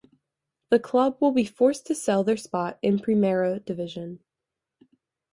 [0.71, 4.23] The club will be forced to sell their spot in Primera division.